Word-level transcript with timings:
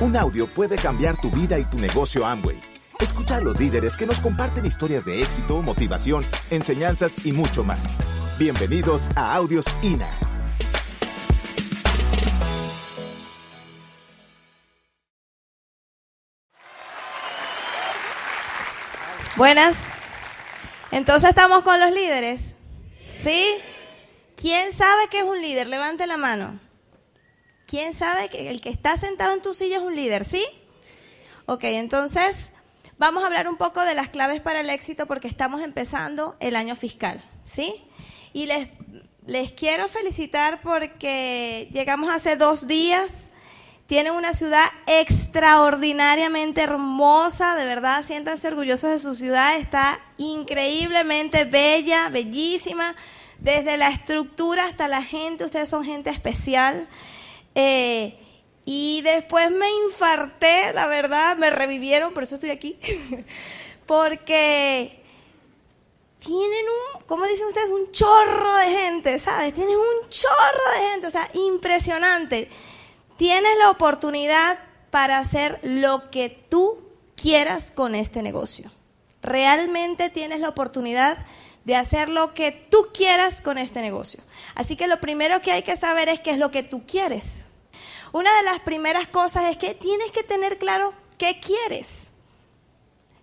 Un 0.00 0.16
audio 0.16 0.48
puede 0.48 0.76
cambiar 0.76 1.20
tu 1.20 1.30
vida 1.30 1.58
y 1.58 1.64
tu 1.64 1.78
negocio 1.78 2.24
Amway. 2.24 2.58
Escucha 2.98 3.36
a 3.36 3.40
los 3.42 3.60
líderes 3.60 3.98
que 3.98 4.06
nos 4.06 4.18
comparten 4.18 4.64
historias 4.64 5.04
de 5.04 5.22
éxito, 5.22 5.60
motivación, 5.60 6.24
enseñanzas 6.48 7.26
y 7.26 7.32
mucho 7.32 7.64
más. 7.64 7.98
Bienvenidos 8.38 9.10
a 9.14 9.34
Audios 9.34 9.66
INA. 9.82 10.08
Buenas. 19.36 19.76
Entonces 20.92 21.28
estamos 21.28 21.62
con 21.62 21.78
los 21.78 21.92
líderes. 21.92 22.54
¿Sí? 23.22 23.46
¿Quién 24.34 24.72
sabe 24.72 25.08
que 25.10 25.18
es 25.18 25.24
un 25.24 25.42
líder? 25.42 25.66
Levante 25.66 26.06
la 26.06 26.16
mano. 26.16 26.69
¿Quién 27.70 27.94
sabe 27.94 28.28
que 28.28 28.50
el 28.50 28.60
que 28.60 28.68
está 28.68 28.96
sentado 28.96 29.32
en 29.32 29.42
tu 29.42 29.54
silla 29.54 29.76
es 29.76 29.82
un 29.84 29.94
líder? 29.94 30.24
¿Sí? 30.24 30.44
Ok, 31.46 31.62
entonces 31.62 32.52
vamos 32.98 33.22
a 33.22 33.26
hablar 33.26 33.46
un 33.46 33.56
poco 33.56 33.84
de 33.84 33.94
las 33.94 34.08
claves 34.08 34.40
para 34.40 34.58
el 34.58 34.70
éxito 34.70 35.06
porque 35.06 35.28
estamos 35.28 35.62
empezando 35.62 36.34
el 36.40 36.56
año 36.56 36.74
fiscal. 36.74 37.22
¿Sí? 37.44 37.84
Y 38.32 38.46
les, 38.46 38.70
les 39.24 39.52
quiero 39.52 39.86
felicitar 39.86 40.60
porque 40.62 41.68
llegamos 41.72 42.10
hace 42.10 42.34
dos 42.34 42.66
días 42.66 43.30
tienen 43.86 44.14
una 44.14 44.34
ciudad 44.34 44.66
extraordinariamente 44.88 46.62
hermosa, 46.62 47.54
de 47.54 47.64
verdad, 47.64 48.04
siéntanse 48.04 48.48
orgullosos 48.48 48.90
de 48.90 48.98
su 48.98 49.14
ciudad, 49.14 49.56
está 49.56 50.00
increíblemente 50.16 51.44
bella, 51.44 52.08
bellísima, 52.08 52.96
desde 53.38 53.76
la 53.76 53.90
estructura 53.90 54.66
hasta 54.66 54.88
la 54.88 55.02
gente, 55.02 55.44
ustedes 55.44 55.68
son 55.68 55.84
gente 55.84 56.10
especial. 56.10 56.88
Eh, 57.54 58.16
y 58.64 59.02
después 59.02 59.50
me 59.50 59.68
infarté, 59.86 60.72
la 60.72 60.86
verdad, 60.86 61.36
me 61.36 61.50
revivieron, 61.50 62.12
por 62.12 62.22
eso 62.22 62.36
estoy 62.36 62.50
aquí, 62.50 62.78
porque 63.86 65.02
tienen 66.20 66.64
un, 66.94 67.02
¿cómo 67.06 67.26
dicen 67.26 67.48
ustedes? 67.48 67.70
Un 67.70 67.90
chorro 67.92 68.54
de 68.56 68.66
gente, 68.66 69.18
¿sabes? 69.18 69.54
Tienen 69.54 69.74
un 69.74 70.08
chorro 70.08 70.70
de 70.74 70.88
gente, 70.90 71.06
o 71.06 71.10
sea, 71.10 71.30
impresionante. 71.32 72.48
Tienes 73.16 73.58
la 73.58 73.70
oportunidad 73.70 74.58
para 74.90 75.18
hacer 75.18 75.58
lo 75.62 76.10
que 76.10 76.28
tú 76.48 76.78
quieras 77.16 77.70
con 77.70 77.94
este 77.94 78.22
negocio. 78.22 78.70
Realmente 79.22 80.10
tienes 80.10 80.40
la 80.40 80.48
oportunidad 80.48 81.18
de 81.64 81.76
hacer 81.76 82.08
lo 82.08 82.34
que 82.34 82.52
tú 82.52 82.88
quieras 82.94 83.40
con 83.40 83.58
este 83.58 83.80
negocio. 83.80 84.22
Así 84.54 84.76
que 84.76 84.86
lo 84.86 85.00
primero 85.00 85.40
que 85.42 85.52
hay 85.52 85.62
que 85.62 85.76
saber 85.76 86.08
es 86.08 86.20
qué 86.20 86.30
es 86.30 86.38
lo 86.38 86.50
que 86.50 86.62
tú 86.62 86.84
quieres. 86.86 87.46
Una 88.12 88.34
de 88.36 88.42
las 88.42 88.60
primeras 88.60 89.06
cosas 89.06 89.44
es 89.50 89.56
que 89.56 89.74
tienes 89.74 90.10
que 90.12 90.22
tener 90.22 90.58
claro 90.58 90.94
qué 91.18 91.40
quieres. 91.40 92.10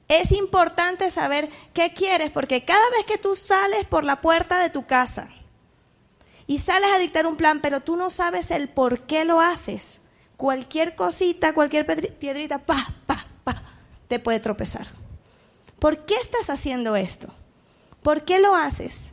Es 0.08 0.32
importante 0.32 1.12
saber 1.12 1.50
qué 1.74 1.94
quieres 1.94 2.32
porque 2.32 2.64
cada 2.64 2.90
vez 2.92 3.06
que 3.06 3.18
tú 3.18 3.36
sales 3.36 3.86
por 3.86 4.04
la 4.04 4.22
puerta 4.22 4.60
de 4.60 4.70
tu 4.70 4.86
casa, 4.86 5.30
y 6.48 6.60
sales 6.60 6.90
a 6.92 6.98
dictar 6.98 7.28
un 7.28 7.36
plan, 7.36 7.60
pero 7.62 7.82
tú 7.82 7.98
no 7.98 8.10
sabes 8.10 8.50
el 8.52 8.70
por 8.70 9.02
qué 9.02 9.26
lo 9.26 9.42
haces. 9.42 10.02
Cualquier 10.38 10.96
cosita, 10.96 11.54
cualquier 11.54 11.86
piedrita, 12.18 12.60
pa, 12.60 12.88
pa, 13.06 13.26
pa, 13.44 13.64
te 14.08 14.20
puede 14.20 14.40
tropezar. 14.40 14.88
¿Por 15.78 16.06
qué 16.06 16.16
estás 16.16 16.50
haciendo 16.50 16.96
esto? 16.96 17.34
¿Por 18.08 18.24
qué 18.24 18.40
lo 18.40 18.56
haces? 18.56 19.12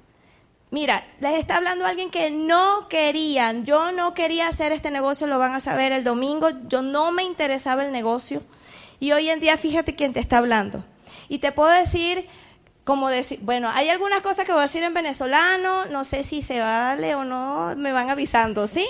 Mira, 0.70 1.04
les 1.18 1.34
está 1.34 1.56
hablando 1.56 1.84
alguien 1.84 2.12
que 2.12 2.30
no 2.30 2.86
querían. 2.88 3.64
Yo 3.64 3.90
no 3.90 4.14
quería 4.14 4.46
hacer 4.46 4.70
este 4.70 4.92
negocio, 4.92 5.26
lo 5.26 5.36
van 5.36 5.52
a 5.52 5.58
saber 5.58 5.90
el 5.90 6.04
domingo. 6.04 6.50
Yo 6.68 6.80
no 6.80 7.10
me 7.10 7.24
interesaba 7.24 7.84
el 7.84 7.90
negocio. 7.90 8.40
Y 9.00 9.10
hoy 9.10 9.30
en 9.30 9.40
día, 9.40 9.56
fíjate 9.56 9.96
quién 9.96 10.12
te 10.12 10.20
está 10.20 10.38
hablando. 10.38 10.84
Y 11.28 11.40
te 11.40 11.50
puedo 11.50 11.70
decir 11.70 12.28
como 12.84 13.08
decir, 13.08 13.40
bueno, 13.42 13.68
hay 13.68 13.88
algunas 13.88 14.22
cosas 14.22 14.46
que 14.46 14.52
voy 14.52 14.60
a 14.60 14.68
decir 14.70 14.84
en 14.84 14.94
venezolano, 14.94 15.86
no 15.86 16.04
sé 16.04 16.22
si 16.22 16.40
se 16.40 16.60
vale 16.60 17.16
o 17.16 17.24
no, 17.24 17.74
me 17.74 17.90
van 17.90 18.10
avisando, 18.10 18.68
¿sí? 18.68 18.86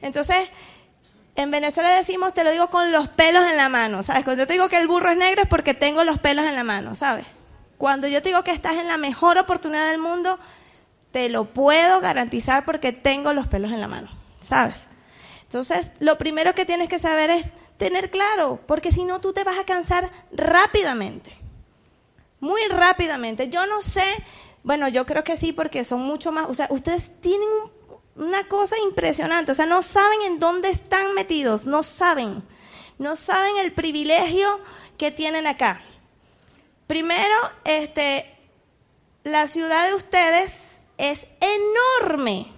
Entonces, 0.00 0.48
en 1.36 1.50
Venezuela 1.50 1.90
decimos, 1.90 2.32
te 2.32 2.44
lo 2.44 2.50
digo 2.50 2.70
con 2.70 2.92
los 2.92 3.10
pelos 3.10 3.44
en 3.44 3.58
la 3.58 3.68
mano, 3.68 4.02
¿sabes? 4.02 4.24
Cuando 4.24 4.44
yo 4.44 4.46
te 4.46 4.54
digo 4.54 4.70
que 4.70 4.78
el 4.78 4.88
burro 4.88 5.10
es 5.10 5.18
negro 5.18 5.42
es 5.42 5.48
porque 5.48 5.74
tengo 5.74 6.02
los 6.02 6.18
pelos 6.18 6.46
en 6.46 6.54
la 6.54 6.64
mano, 6.64 6.94
¿sabes? 6.94 7.26
Cuando 7.78 8.06
yo 8.08 8.22
te 8.22 8.30
digo 8.30 8.44
que 8.44 8.52
estás 8.52 8.76
en 8.76 8.88
la 8.88 8.96
mejor 8.96 9.38
oportunidad 9.38 9.90
del 9.90 10.00
mundo, 10.00 10.38
te 11.12 11.28
lo 11.28 11.46
puedo 11.46 12.00
garantizar 12.00 12.64
porque 12.64 12.92
tengo 12.92 13.32
los 13.32 13.46
pelos 13.46 13.72
en 13.72 13.80
la 13.80 13.88
mano, 13.88 14.08
¿sabes? 14.40 14.88
Entonces, 15.42 15.92
lo 16.00 16.18
primero 16.18 16.54
que 16.54 16.64
tienes 16.64 16.88
que 16.88 16.98
saber 16.98 17.30
es 17.30 17.46
tener 17.76 18.10
claro, 18.10 18.60
porque 18.66 18.90
si 18.90 19.04
no 19.04 19.20
tú 19.20 19.32
te 19.32 19.44
vas 19.44 19.58
a 19.58 19.64
cansar 19.64 20.10
rápidamente 20.32 21.44
muy 22.44 22.60
rápidamente. 22.68 23.48
Yo 23.48 23.66
no 23.66 23.80
sé, 23.82 24.04
bueno, 24.62 24.86
yo 24.88 25.06
creo 25.06 25.24
que 25.24 25.36
sí, 25.36 25.52
porque 25.52 25.82
son 25.82 26.02
mucho 26.02 26.30
más, 26.30 26.46
o 26.48 26.54
sea, 26.54 26.68
ustedes 26.70 27.10
tienen 27.20 27.48
una 28.16 28.46
cosa 28.48 28.76
impresionante, 28.78 29.52
o 29.52 29.54
sea, 29.54 29.66
no 29.66 29.82
saben 29.82 30.20
en 30.26 30.38
dónde 30.38 30.68
están 30.68 31.14
metidos, 31.14 31.64
no 31.66 31.82
saben, 31.82 32.44
no 32.98 33.16
saben 33.16 33.56
el 33.56 33.72
privilegio 33.72 34.60
que 34.98 35.10
tienen 35.10 35.46
acá. 35.46 35.80
Primero, 36.86 37.34
este, 37.64 38.36
la 39.22 39.46
ciudad 39.46 39.88
de 39.88 39.94
ustedes 39.94 40.80
es 40.98 41.26
enorme, 41.40 42.52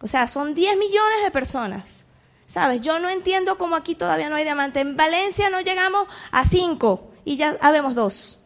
o 0.00 0.06
sea, 0.06 0.26
son 0.28 0.54
10 0.54 0.76
millones 0.78 1.22
de 1.22 1.30
personas. 1.30 2.06
¿Sabes? 2.46 2.80
Yo 2.80 3.00
no 3.00 3.08
entiendo 3.08 3.58
cómo 3.58 3.74
aquí 3.74 3.96
todavía 3.96 4.30
no 4.30 4.36
hay 4.36 4.44
diamante. 4.44 4.78
En 4.78 4.96
Valencia 4.96 5.50
no 5.50 5.60
llegamos 5.60 6.06
a 6.30 6.44
5 6.44 7.10
y 7.24 7.36
ya 7.36 7.56
habemos 7.60 7.96
dos. 7.96 8.38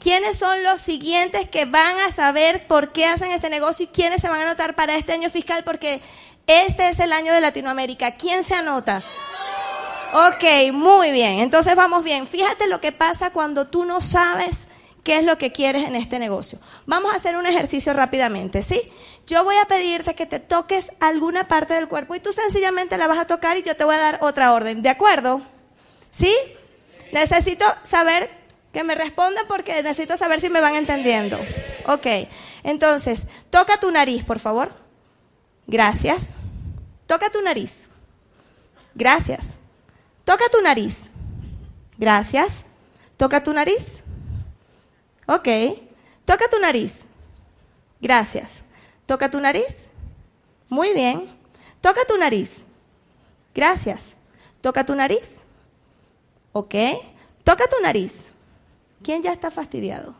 ¿Quiénes 0.00 0.38
son 0.38 0.62
los 0.64 0.80
siguientes 0.80 1.48
que 1.48 1.66
van 1.66 1.98
a 2.00 2.10
saber 2.10 2.66
por 2.66 2.90
qué 2.90 3.06
hacen 3.06 3.30
este 3.30 3.48
negocio 3.48 3.84
y 3.84 3.88
quiénes 3.88 4.20
se 4.20 4.28
van 4.28 4.40
a 4.40 4.44
anotar 4.44 4.74
para 4.74 4.96
este 4.96 5.12
año 5.12 5.30
fiscal? 5.30 5.62
Porque 5.62 6.00
este 6.46 6.88
es 6.88 6.98
el 6.98 7.12
año 7.12 7.32
de 7.32 7.40
Latinoamérica. 7.40 8.16
¿Quién 8.16 8.42
se 8.42 8.54
anota? 8.54 9.04
Ok, 10.12 10.72
muy 10.72 11.12
bien. 11.12 11.38
Entonces 11.38 11.76
vamos 11.76 12.02
bien. 12.02 12.26
Fíjate 12.26 12.66
lo 12.66 12.80
que 12.80 12.92
pasa 12.92 13.30
cuando 13.30 13.68
tú 13.68 13.84
no 13.84 14.00
sabes 14.00 14.68
qué 15.04 15.18
es 15.18 15.24
lo 15.24 15.38
que 15.38 15.52
quieres 15.52 15.84
en 15.84 15.96
este 15.96 16.18
negocio. 16.18 16.58
Vamos 16.86 17.12
a 17.12 17.16
hacer 17.16 17.36
un 17.36 17.46
ejercicio 17.46 17.92
rápidamente, 17.92 18.62
¿sí? 18.62 18.82
Yo 19.26 19.44
voy 19.44 19.56
a 19.56 19.66
pedirte 19.66 20.14
que 20.14 20.26
te 20.26 20.40
toques 20.40 20.90
alguna 21.00 21.44
parte 21.44 21.74
del 21.74 21.88
cuerpo 21.88 22.14
y 22.14 22.20
tú 22.20 22.32
sencillamente 22.32 22.98
la 22.98 23.06
vas 23.06 23.18
a 23.18 23.26
tocar 23.26 23.56
y 23.56 23.62
yo 23.62 23.76
te 23.76 23.84
voy 23.84 23.94
a 23.94 23.98
dar 23.98 24.18
otra 24.22 24.52
orden, 24.52 24.82
¿de 24.82 24.88
acuerdo? 24.88 25.40
¿Sí? 26.10 26.34
Necesito 27.12 27.64
saber 27.84 28.30
que 28.72 28.84
me 28.84 28.94
respondan 28.94 29.46
porque 29.48 29.82
necesito 29.82 30.16
saber 30.16 30.40
si 30.40 30.50
me 30.50 30.60
van 30.60 30.74
entendiendo. 30.74 31.38
Ok, 31.86 32.06
entonces, 32.62 33.26
toca 33.50 33.80
tu 33.80 33.90
nariz, 33.90 34.24
por 34.24 34.38
favor. 34.38 34.72
Gracias. 35.66 36.36
Toca 37.06 37.30
tu 37.30 37.40
nariz. 37.42 37.88
Gracias. 38.94 39.59
Toca 40.30 40.48
tu 40.48 40.62
nariz. 40.62 41.10
Gracias. 41.98 42.64
Toca 43.16 43.42
tu 43.42 43.52
nariz. 43.52 44.04
Ok. 45.26 45.48
Toca 46.24 46.48
tu 46.48 46.60
nariz. 46.60 47.04
Gracias. 48.00 48.62
Toca 49.06 49.28
tu 49.28 49.40
nariz. 49.40 49.88
Muy 50.68 50.94
bien. 50.94 51.36
Toca 51.80 52.04
tu 52.04 52.16
nariz. 52.16 52.64
Gracias. 53.56 54.14
Toca 54.60 54.86
tu 54.86 54.94
nariz. 54.94 55.42
Ok. 56.52 56.76
Toca 57.42 57.66
tu 57.66 57.82
nariz. 57.82 58.30
¿Quién 59.02 59.24
ya 59.24 59.32
está 59.32 59.50
fastidiado? 59.50 60.14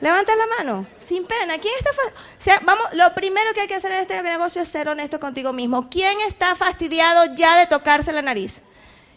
Levanta 0.00 0.36
la 0.36 0.46
mano, 0.46 0.86
sin 1.00 1.26
pena. 1.26 1.58
¿Quién 1.58 1.74
está 1.76 1.90
fastidiado? 1.92 2.64
vamos, 2.64 2.86
lo 2.92 3.12
primero 3.12 3.52
que 3.54 3.62
hay 3.62 3.66
que 3.66 3.74
hacer 3.74 3.90
en 3.90 3.98
este 3.98 4.22
negocio 4.22 4.62
es 4.62 4.68
ser 4.68 4.88
honesto 4.88 5.18
contigo 5.18 5.52
mismo. 5.52 5.90
¿Quién 5.90 6.20
está 6.20 6.54
fastidiado 6.54 7.34
ya 7.34 7.58
de 7.58 7.66
tocarse 7.66 8.12
la 8.12 8.22
nariz? 8.22 8.62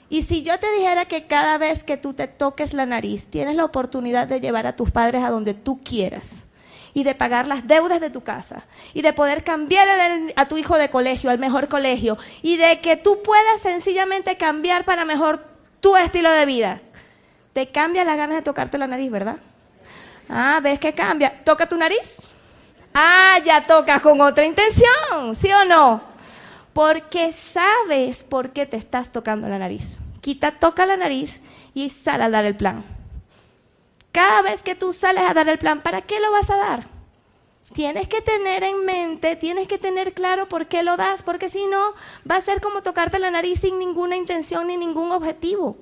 Y 0.09 0.21
si 0.21 0.41
yo 0.41 0.57
te 0.59 0.71
dijera 0.73 1.05
que 1.05 1.27
cada 1.27 1.57
vez 1.57 1.83
que 1.83 1.97
tú 1.97 2.13
te 2.13 2.27
toques 2.27 2.73
la 2.73 2.85
nariz, 2.85 3.27
tienes 3.27 3.55
la 3.55 3.65
oportunidad 3.65 4.27
de 4.27 4.39
llevar 4.39 4.67
a 4.67 4.75
tus 4.75 4.91
padres 4.91 5.23
a 5.23 5.29
donde 5.29 5.53
tú 5.53 5.81
quieras 5.83 6.45
y 6.93 7.03
de 7.03 7.13
pagar 7.13 7.45
las 7.45 7.67
deudas 7.67 7.99
de 7.99 8.09
tu 8.09 8.21
casa 8.21 8.65
y 8.93 9.01
de 9.01 9.13
poder 9.13 9.43
cambiar 9.43 9.87
a 10.35 10.47
tu 10.47 10.57
hijo 10.57 10.77
de 10.77 10.89
colegio 10.89 11.29
al 11.29 11.39
mejor 11.39 11.67
colegio 11.67 12.17
y 12.41 12.57
de 12.57 12.79
que 12.79 12.95
tú 12.95 13.21
puedas 13.21 13.61
sencillamente 13.61 14.37
cambiar 14.37 14.85
para 14.85 15.05
mejor 15.05 15.45
tu 15.79 15.95
estilo 15.95 16.31
de 16.31 16.45
vida 16.45 16.81
te 17.57 17.71
cambia 17.71 18.03
las 18.03 18.17
ganas 18.17 18.35
de 18.35 18.43
tocarte 18.43 18.77
la 18.77 18.85
nariz, 18.85 19.09
¿verdad? 19.09 19.37
Ah, 20.29 20.59
¿ves 20.61 20.79
que 20.79 20.93
cambia? 20.93 21.43
¿Toca 21.43 21.67
tu 21.67 21.75
nariz? 21.75 22.27
Ah, 22.93 23.39
ya 23.43 23.65
tocas 23.65 23.99
con 23.99 24.21
otra 24.21 24.45
intención, 24.45 25.35
¿sí 25.35 25.51
o 25.51 25.65
no? 25.65 26.03
Porque 26.77 27.33
sabes 27.33 28.23
por 28.23 28.51
qué 28.51 28.67
te 28.67 28.77
estás 28.77 29.11
tocando 29.11 29.49
la 29.49 29.57
nariz. 29.57 29.97
Quita, 30.21 30.59
toca 30.59 30.85
la 30.85 30.95
nariz 30.95 31.41
y 31.73 31.89
sal 31.89 32.21
a 32.21 32.29
dar 32.29 32.45
el 32.45 32.55
plan. 32.55 32.85
Cada 34.11 34.43
vez 34.43 34.61
que 34.61 34.75
tú 34.75 34.93
sales 34.93 35.23
a 35.27 35.33
dar 35.33 35.49
el 35.49 35.57
plan, 35.57 35.81
¿para 35.81 36.03
qué 36.03 36.19
lo 36.19 36.31
vas 36.31 36.51
a 36.51 36.55
dar? 36.57 36.87
tienes 37.73 38.07
que 38.07 38.21
tener 38.21 38.63
en 38.63 38.85
mente, 38.85 39.35
tienes 39.35 39.67
que 39.67 39.79
tener 39.79 40.13
claro 40.13 40.47
por 40.47 40.67
qué 40.67 40.83
lo 40.83 40.97
das, 40.97 41.23
porque 41.23 41.49
si 41.49 41.65
no, 41.65 41.95
va 42.29 42.35
a 42.35 42.41
ser 42.41 42.61
como 42.61 42.83
tocarte 42.83 43.17
la 43.17 43.31
nariz 43.31 43.61
sin 43.61 43.79
ninguna 43.79 44.15
intención 44.15 44.67
ni 44.67 44.77
ningún 44.77 45.11
objetivo. 45.11 45.77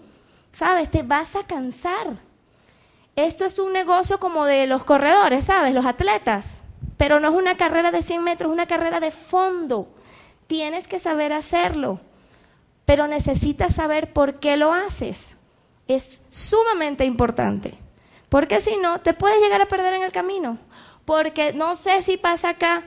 ¿Sabes? 0.53 0.89
Te 0.89 1.03
vas 1.03 1.35
a 1.35 1.45
cansar. 1.45 2.15
Esto 3.17 3.43
es 3.43 3.59
un 3.59 3.73
negocio 3.73 4.17
como 4.17 4.45
de 4.45 4.65
los 4.65 4.85
corredores, 4.85 5.43
¿sabes? 5.43 5.73
Los 5.73 5.85
atletas. 5.85 6.59
Pero 6.95 7.19
no 7.19 7.27
es 7.27 7.35
una 7.35 7.57
carrera 7.57 7.91
de 7.91 8.01
100 8.01 8.23
metros, 8.23 8.49
es 8.49 8.53
una 8.53 8.65
carrera 8.65 9.01
de 9.01 9.11
fondo. 9.11 9.89
Tienes 10.47 10.87
que 10.87 10.99
saber 10.99 11.33
hacerlo. 11.33 11.99
Pero 12.85 13.07
necesitas 13.07 13.75
saber 13.75 14.13
por 14.13 14.39
qué 14.39 14.57
lo 14.57 14.73
haces. 14.73 15.37
Es 15.87 16.21
sumamente 16.29 17.05
importante. 17.05 17.73
Porque 18.29 18.61
si 18.61 18.75
no, 18.77 18.99
te 19.01 19.13
puedes 19.13 19.39
llegar 19.41 19.61
a 19.61 19.67
perder 19.67 19.93
en 19.93 20.03
el 20.03 20.11
camino. 20.11 20.57
Porque 21.05 21.53
no 21.53 21.75
sé 21.75 22.01
si 22.01 22.17
pasa 22.17 22.49
acá, 22.49 22.83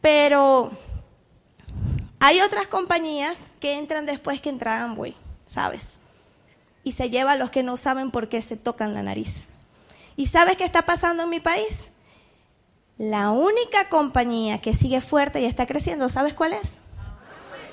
pero 0.00 0.70
hay 2.18 2.40
otras 2.40 2.68
compañías 2.68 3.54
que 3.60 3.74
entran 3.76 4.06
después 4.06 4.40
que 4.40 4.48
entra 4.48 4.82
Amway, 4.84 5.14
¿sabes? 5.44 5.98
Y 6.84 6.92
se 6.92 7.10
lleva 7.10 7.32
a 7.32 7.36
los 7.36 7.50
que 7.50 7.62
no 7.62 7.76
saben 7.76 8.10
por 8.10 8.28
qué 8.28 8.40
se 8.40 8.56
tocan 8.56 8.94
la 8.94 9.02
nariz. 9.02 9.48
¿Y 10.16 10.28
sabes 10.28 10.56
qué 10.56 10.64
está 10.64 10.82
pasando 10.82 11.24
en 11.24 11.30
mi 11.30 11.40
país? 11.40 11.89
La 13.00 13.30
única 13.30 13.88
compañía 13.88 14.60
que 14.60 14.74
sigue 14.74 15.00
fuerte 15.00 15.40
y 15.40 15.46
está 15.46 15.64
creciendo, 15.64 16.10
¿sabes 16.10 16.34
cuál 16.34 16.52
es? 16.52 16.80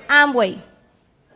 Amway. 0.07 0.63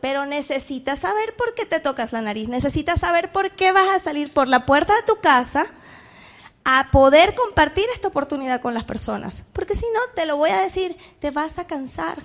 Pero 0.00 0.24
necesitas 0.24 1.00
saber 1.00 1.36
por 1.36 1.52
qué 1.52 1.66
te 1.66 1.78
tocas 1.78 2.10
la 2.10 2.22
nariz, 2.22 2.48
necesitas 2.48 3.00
saber 3.00 3.32
por 3.32 3.50
qué 3.50 3.70
vas 3.70 3.90
a 3.90 4.02
salir 4.02 4.32
por 4.32 4.48
la 4.48 4.64
puerta 4.64 4.96
de 4.96 5.02
tu 5.02 5.16
casa 5.20 5.66
a 6.64 6.90
poder 6.90 7.34
compartir 7.34 7.84
esta 7.92 8.08
oportunidad 8.08 8.62
con 8.62 8.72
las 8.72 8.84
personas. 8.84 9.44
Porque 9.52 9.74
si 9.74 9.84
no, 9.92 10.00
te 10.14 10.24
lo 10.24 10.38
voy 10.38 10.48
a 10.48 10.62
decir, 10.62 10.96
te 11.18 11.30
vas 11.30 11.58
a 11.58 11.66
cansar. 11.66 12.16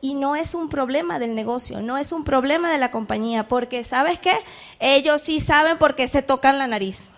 Y 0.00 0.14
no 0.14 0.34
es 0.34 0.54
un 0.54 0.70
problema 0.70 1.18
del 1.18 1.34
negocio, 1.34 1.82
no 1.82 1.98
es 1.98 2.10
un 2.10 2.24
problema 2.24 2.72
de 2.72 2.78
la 2.78 2.90
compañía, 2.90 3.46
porque 3.48 3.84
¿sabes 3.84 4.18
qué? 4.18 4.34
Ellos 4.80 5.20
sí 5.20 5.40
saben 5.40 5.76
por 5.76 5.94
qué 5.94 6.08
se 6.08 6.22
tocan 6.22 6.58
la 6.58 6.66
nariz. 6.66 7.10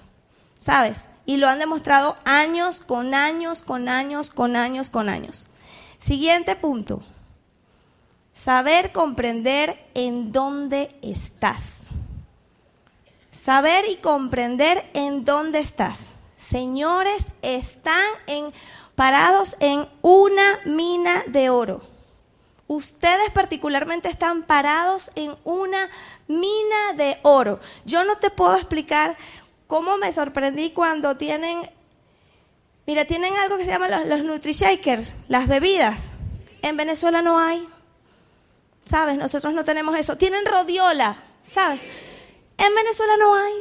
¿Sabes? 0.58 1.08
Y 1.28 1.36
lo 1.36 1.46
han 1.46 1.58
demostrado 1.58 2.16
años, 2.24 2.80
con 2.80 3.12
años, 3.12 3.60
con 3.60 3.90
años, 3.90 4.30
con 4.30 4.56
años, 4.56 4.88
con 4.88 5.10
años. 5.10 5.50
Siguiente 5.98 6.56
punto. 6.56 7.02
Saber 8.32 8.92
comprender 8.92 9.90
en 9.92 10.32
dónde 10.32 10.98
estás. 11.02 11.90
Saber 13.30 13.84
y 13.90 13.96
comprender 13.96 14.88
en 14.94 15.26
dónde 15.26 15.58
estás. 15.58 16.06
Señores, 16.38 17.26
están 17.42 18.06
en, 18.26 18.50
parados 18.94 19.58
en 19.60 19.86
una 20.00 20.60
mina 20.64 21.24
de 21.26 21.50
oro. 21.50 21.82
Ustedes 22.68 23.28
particularmente 23.34 24.08
están 24.08 24.44
parados 24.44 25.10
en 25.14 25.36
una 25.44 25.90
mina 26.26 26.94
de 26.96 27.18
oro. 27.22 27.60
Yo 27.84 28.04
no 28.04 28.16
te 28.16 28.30
puedo 28.30 28.56
explicar 28.56 29.18
cómo 29.68 29.98
me 29.98 30.12
sorprendí 30.12 30.70
cuando 30.70 31.16
tienen, 31.16 31.70
mira, 32.86 33.04
tienen 33.04 33.36
algo 33.36 33.56
que 33.56 33.64
se 33.64 33.70
llama 33.70 33.86
los, 33.86 34.06
los 34.06 34.24
NutriShaker, 34.24 35.04
las 35.28 35.46
bebidas. 35.46 36.14
En 36.62 36.76
Venezuela 36.76 37.22
no 37.22 37.38
hay. 37.38 37.68
¿Sabes? 38.84 39.18
Nosotros 39.18 39.54
no 39.54 39.64
tenemos 39.64 39.94
eso. 39.96 40.16
Tienen 40.16 40.44
rodiola, 40.46 41.18
¿sabes? 41.52 41.80
En 42.56 42.74
Venezuela 42.74 43.16
no 43.18 43.34
hay. 43.36 43.52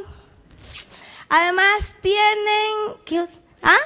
Además 1.29 1.93
tienen, 2.01 3.27
¿ah? 3.61 3.77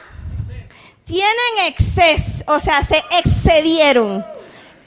Tienen 1.03 1.65
exceso, 1.65 2.43
o 2.47 2.59
sea, 2.59 2.83
se 2.83 3.03
excedieron. 3.17 4.23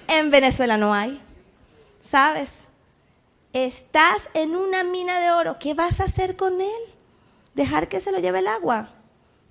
En 0.06 0.30
Venezuela 0.30 0.76
no 0.76 0.94
hay. 0.94 1.20
¿Sabes? 2.00 2.50
Estás 3.52 4.22
en 4.34 4.54
una 4.54 4.84
mina 4.84 5.18
de 5.18 5.32
oro. 5.32 5.58
¿Qué 5.58 5.74
vas 5.74 6.00
a 6.00 6.04
hacer 6.04 6.36
con 6.36 6.60
él? 6.60 6.93
Dejar 7.54 7.88
que 7.88 8.00
se 8.00 8.12
lo 8.12 8.18
lleve 8.18 8.40
el 8.40 8.48
agua. 8.48 8.90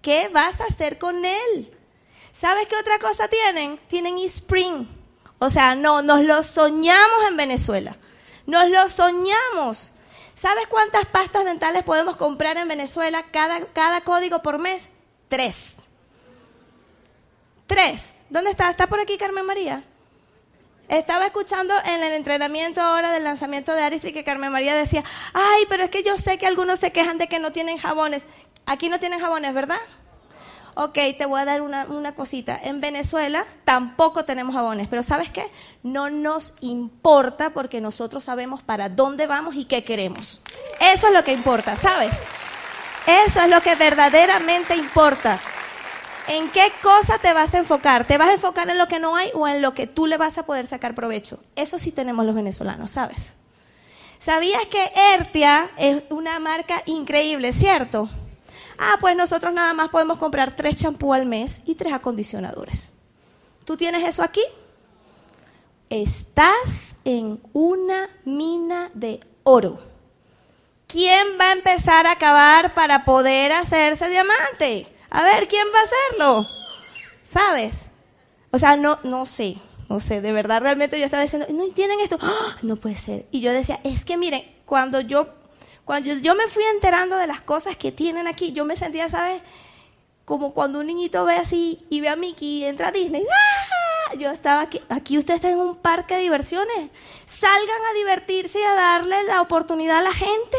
¿Qué 0.01 0.27
vas 0.27 0.61
a 0.61 0.65
hacer 0.65 0.97
con 0.97 1.23
él? 1.25 1.77
¿Sabes 2.33 2.67
qué 2.67 2.75
otra 2.75 2.99
cosa 2.99 3.27
tienen? 3.27 3.79
Tienen 3.87 4.17
spring. 4.19 4.87
O 5.39 5.49
sea, 5.49 5.75
no, 5.75 6.01
nos 6.01 6.21
lo 6.21 6.43
soñamos 6.43 7.23
en 7.27 7.37
Venezuela. 7.37 7.97
Nos 8.45 8.69
lo 8.69 8.89
soñamos. 8.89 9.93
¿Sabes 10.35 10.67
cuántas 10.67 11.05
pastas 11.05 11.45
dentales 11.45 11.83
podemos 11.83 12.17
comprar 12.17 12.57
en 12.57 12.67
Venezuela 12.67 13.25
cada, 13.31 13.65
cada 13.67 14.01
código 14.01 14.41
por 14.41 14.59
mes? 14.59 14.89
Tres. 15.29 15.87
Tres. 17.67 18.19
¿Dónde 18.29 18.51
está? 18.51 18.69
¿Está 18.69 18.87
por 18.87 18.99
aquí 18.99 19.17
Carmen 19.17 19.45
María? 19.45 19.83
Estaba 20.89 21.25
escuchando 21.25 21.73
en 21.85 22.03
el 22.03 22.13
entrenamiento 22.13 22.81
ahora 22.81 23.11
del 23.11 23.23
lanzamiento 23.23 23.73
de 23.73 23.83
Aristri 23.83 24.13
que 24.13 24.23
Carmen 24.23 24.51
María 24.51 24.75
decía, 24.75 25.03
ay, 25.33 25.65
pero 25.69 25.83
es 25.83 25.89
que 25.89 26.03
yo 26.03 26.17
sé 26.17 26.37
que 26.37 26.45
algunos 26.45 26.79
se 26.79 26.91
quejan 26.91 27.17
de 27.17 27.27
que 27.27 27.39
no 27.39 27.51
tienen 27.51 27.77
jabones. 27.77 28.23
Aquí 28.65 28.89
no 28.89 28.99
tienen 28.99 29.19
jabones, 29.19 29.53
¿verdad? 29.53 29.79
ok, 30.75 30.97
te 31.17 31.25
voy 31.25 31.41
a 31.41 31.45
dar 31.45 31.61
una, 31.61 31.85
una, 31.85 32.15
cosita. 32.15 32.59
En 32.61 32.81
Venezuela 32.81 33.45
tampoco 33.63 34.25
tenemos 34.25 34.55
jabones, 34.55 34.87
pero 34.87 35.03
¿sabes 35.03 35.29
qué? 35.29 35.45
No 35.83 36.09
nos 36.09 36.55
importa 36.61 37.51
porque 37.51 37.81
nosotros 37.81 38.23
sabemos 38.23 38.63
para 38.63 38.89
dónde 38.89 39.27
vamos 39.27 39.55
y 39.55 39.65
qué 39.65 39.83
queremos. 39.83 40.41
Eso 40.79 41.07
es 41.07 41.13
lo 41.13 41.23
que 41.23 41.31
importa, 41.31 41.75
¿sabes? 41.75 42.25
Eso 43.25 43.41
es 43.41 43.49
lo 43.49 43.61
que 43.61 43.75
verdaderamente 43.75 44.75
importa. 44.75 45.39
¿En 46.27 46.49
qué 46.51 46.71
cosa 46.81 47.17
te 47.17 47.33
vas 47.33 47.53
a 47.53 47.59
enfocar? 47.59 48.05
¿Te 48.05 48.17
vas 48.17 48.29
a 48.29 48.33
enfocar 48.33 48.69
en 48.69 48.77
lo 48.77 48.87
que 48.87 48.99
no 48.99 49.15
hay 49.15 49.29
o 49.33 49.47
en 49.47 49.61
lo 49.61 49.73
que 49.73 49.87
tú 49.87 50.07
le 50.07 50.17
vas 50.17 50.37
a 50.37 50.45
poder 50.45 50.65
sacar 50.67 50.95
provecho? 50.95 51.39
Eso 51.55 51.77
sí 51.77 51.91
tenemos 51.91 52.25
los 52.25 52.33
venezolanos, 52.33 52.91
¿sabes? 52.91 53.33
¿Sabías 54.19 54.65
que 54.67 54.91
Ertia 55.13 55.71
es 55.77 56.03
una 56.09 56.39
marca 56.39 56.81
increíble, 56.85 57.51
cierto? 57.51 58.09
Ah, 58.77 58.95
pues 59.01 59.17
nosotros 59.17 59.53
nada 59.53 59.73
más 59.73 59.89
podemos 59.89 60.17
comprar 60.17 60.55
tres 60.55 60.77
champú 60.77 61.13
al 61.13 61.25
mes 61.25 61.61
y 61.65 61.75
tres 61.75 61.91
acondicionadores. 61.91 62.89
¿Tú 63.65 63.75
tienes 63.75 64.03
eso 64.07 64.23
aquí? 64.23 64.43
Estás 65.89 66.95
en 67.03 67.41
una 67.51 68.09
mina 68.23 68.89
de 68.93 69.19
oro. 69.43 69.77
¿Quién 70.87 71.37
va 71.39 71.49
a 71.49 71.53
empezar 71.53 72.07
a 72.07 72.17
cavar 72.17 72.73
para 72.73 73.03
poder 73.03 73.51
hacerse 73.51 74.07
diamante? 74.09 74.92
A 75.13 75.21
ver, 75.21 75.47
¿quién 75.47 75.67
va 75.73 75.79
a 75.79 75.83
hacerlo? 75.83 76.47
¿Sabes? 77.21 77.85
O 78.49 78.57
sea, 78.57 78.75
no, 78.75 78.97
no 79.03 79.27
sé, 79.27 79.57
no 79.87 79.99
sé, 79.99 80.21
de 80.21 80.33
verdad 80.33 80.59
realmente 80.59 80.97
yo 80.97 81.05
estaba 81.05 81.21
diciendo, 81.21 81.47
no 81.51 81.67
tienen 81.67 81.99
esto, 81.99 82.17
¡Ah! 82.19 82.57
no 82.63 82.77
puede 82.77 82.97
ser. 82.97 83.27
Y 83.29 83.39
yo 83.39 83.53
decía, 83.53 83.79
es 83.83 84.05
que 84.05 84.17
miren, 84.17 84.43
cuando 84.65 85.01
yo 85.01 85.27
cuando 85.85 86.13
yo 86.15 86.33
me 86.33 86.47
fui 86.47 86.63
enterando 86.63 87.15
de 87.17 87.27
las 87.27 87.41
cosas 87.41 87.77
que 87.77 87.91
tienen 87.91 88.25
aquí, 88.25 88.53
yo 88.53 88.65
me 88.65 88.75
sentía, 88.75 89.07
¿sabes? 89.07 89.43
Como 90.25 90.53
cuando 90.53 90.79
un 90.79 90.87
niñito 90.87 91.25
ve 91.25 91.35
así 91.35 91.85
y 91.91 92.01
ve 92.01 92.09
a 92.09 92.15
Mickey 92.15 92.61
y 92.61 92.65
entra 92.65 92.87
a 92.87 92.91
Disney. 92.91 93.23
¡Ah! 93.23 94.15
Yo 94.15 94.31
estaba 94.31 94.61
aquí, 94.61 94.81
aquí 94.89 95.19
usted 95.19 95.35
está 95.35 95.51
en 95.51 95.59
un 95.59 95.75
parque 95.75 96.15
de 96.15 96.21
diversiones. 96.21 96.89
Salgan 97.25 97.81
a 97.91 97.93
divertirse 97.97 98.59
y 98.59 98.63
a 98.63 98.73
darle 98.73 99.23
la 99.25 99.41
oportunidad 99.41 99.99
a 99.99 100.03
la 100.03 100.13
gente. 100.13 100.57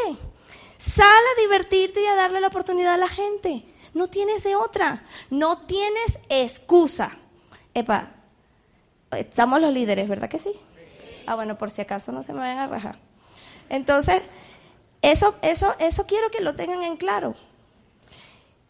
Sal 0.77 1.07
a 1.09 1.41
divertirte 1.41 2.03
y 2.03 2.07
a 2.07 2.15
darle 2.15 2.41
la 2.41 2.49
oportunidad 2.49 2.95
a 2.95 2.99
la 2.99 3.09
gente. 3.09 3.65
No 3.95 4.09
tienes 4.09 4.43
de 4.43 4.57
otra. 4.57 5.05
No 5.31 5.59
tienes 5.67 6.19
excusa. 6.29 7.17
Epa, 7.73 8.11
estamos 9.13 9.61
los 9.61 9.73
líderes, 9.73 10.09
¿verdad 10.09 10.29
que 10.29 10.39
sí? 10.39 10.53
Ah, 11.27 11.37
bueno, 11.37 11.57
por 11.57 11.71
si 11.71 11.81
acaso 11.81 12.13
no 12.13 12.23
se 12.23 12.33
me 12.33 12.41
vayan 12.41 12.59
a 12.59 12.67
rajar. 12.67 12.99
Entonces, 13.69 14.23
eso, 15.01 15.37
eso, 15.43 15.75
eso 15.79 16.07
quiero 16.07 16.31
que 16.31 16.41
lo 16.41 16.55
tengan 16.55 16.83
en 16.83 16.97
claro. 16.97 17.35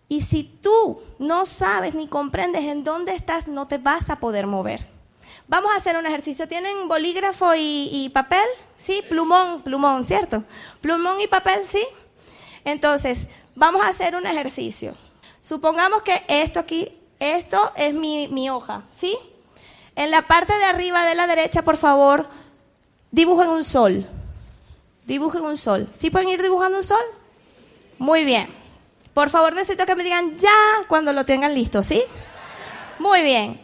Y 0.08 0.22
si 0.22 0.44
tú 0.44 1.02
no 1.18 1.46
sabes 1.46 1.94
ni 1.94 2.06
comprendes 2.06 2.64
en 2.64 2.84
dónde 2.84 3.14
estás, 3.14 3.48
no 3.48 3.66
te 3.66 3.78
vas 3.78 4.10
a 4.10 4.20
poder 4.20 4.46
mover. 4.46 4.86
Vamos 5.48 5.72
a 5.72 5.76
hacer 5.76 5.96
un 5.96 6.06
ejercicio. 6.06 6.46
¿Tienen 6.46 6.88
bolígrafo 6.88 7.54
y, 7.54 7.88
y, 7.90 8.08
papel? 8.10 8.44
Sí, 8.76 9.02
plumón, 9.08 9.62
plumón, 9.62 10.04
¿cierto? 10.04 10.44
Plumón 10.80 11.20
y 11.20 11.26
papel, 11.26 11.66
sí. 11.66 11.84
Entonces, 12.64 13.28
vamos 13.54 13.82
a 13.82 13.88
hacer 13.88 14.14
un 14.14 14.26
ejercicio. 14.26 14.94
Supongamos 15.44 16.00
que 16.00 16.24
esto 16.26 16.58
aquí, 16.58 16.90
esto 17.20 17.70
es 17.76 17.92
mi, 17.92 18.28
mi 18.28 18.48
hoja, 18.48 18.84
¿sí? 18.96 19.14
En 19.94 20.10
la 20.10 20.22
parte 20.22 20.56
de 20.56 20.64
arriba 20.64 21.04
de 21.04 21.14
la 21.14 21.26
derecha, 21.26 21.60
por 21.60 21.76
favor, 21.76 22.26
dibujen 23.10 23.48
un 23.48 23.62
sol. 23.62 24.06
Dibujen 25.04 25.42
un 25.42 25.58
sol. 25.58 25.86
¿Sí 25.92 26.08
pueden 26.08 26.30
ir 26.30 26.40
dibujando 26.40 26.78
un 26.78 26.82
sol? 26.82 27.04
Muy 27.98 28.24
bien. 28.24 28.48
Por 29.12 29.28
favor, 29.28 29.52
necesito 29.52 29.84
que 29.84 29.94
me 29.94 30.02
digan 30.02 30.38
ya 30.38 30.48
cuando 30.88 31.12
lo 31.12 31.26
tengan 31.26 31.54
listo, 31.54 31.82
¿sí? 31.82 32.02
Muy 32.98 33.20
bien. 33.20 33.60